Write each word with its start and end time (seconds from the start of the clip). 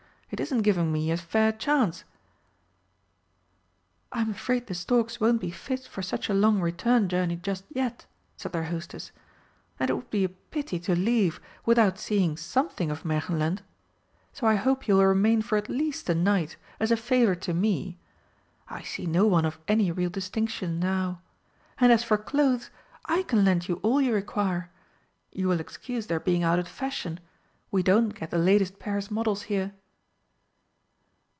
It 0.33 0.39
isn't 0.39 0.61
giving 0.61 0.93
me 0.93 1.11
a 1.11 1.17
fair 1.17 1.51
chance!" 1.51 2.05
"I'm 4.13 4.29
afraid 4.29 4.65
the 4.67 4.73
storks 4.73 5.19
won't 5.19 5.41
be 5.41 5.51
fit 5.51 5.83
for 5.85 6.01
such 6.01 6.29
a 6.29 6.33
long 6.33 6.61
return 6.61 7.09
journey 7.09 7.35
just 7.35 7.65
yet," 7.69 8.05
said 8.37 8.53
their 8.53 8.63
hostess; 8.63 9.11
"and 9.77 9.89
it 9.89 9.93
would 9.93 10.09
be 10.09 10.23
a 10.23 10.29
pity 10.29 10.79
to 10.79 10.95
leave 10.95 11.41
without 11.65 11.99
seeing 11.99 12.37
something 12.37 12.89
of 12.89 13.03
Märchenland, 13.03 13.59
so 14.31 14.47
I 14.47 14.55
hope 14.55 14.87
you 14.87 14.95
will 14.95 15.05
remain 15.05 15.41
for 15.41 15.57
at 15.57 15.67
least 15.67 16.09
a 16.09 16.15
night, 16.15 16.55
as 16.79 16.91
a 16.91 16.97
favour 16.97 17.35
to 17.35 17.53
me. 17.53 17.99
I 18.69 18.83
see 18.83 19.07
no 19.07 19.27
one 19.27 19.43
of 19.43 19.59
any 19.67 19.91
real 19.91 20.09
distinction 20.09 20.79
now! 20.79 21.21
And 21.77 21.91
as 21.91 22.05
for 22.05 22.17
clothes, 22.17 22.69
I 23.03 23.23
can 23.23 23.43
lend 23.43 23.67
you 23.67 23.81
all 23.83 24.01
you 24.01 24.13
require. 24.13 24.71
You 25.33 25.49
will 25.49 25.59
excuse 25.59 26.07
their 26.07 26.21
being 26.21 26.41
out 26.41 26.57
of 26.57 26.65
the 26.65 26.71
fashion 26.71 27.19
we 27.69 27.83
don't 27.83 28.15
get 28.15 28.31
the 28.31 28.37
latest 28.37 28.79
Paris 28.79 29.11
models 29.11 29.43
here." 29.43 29.73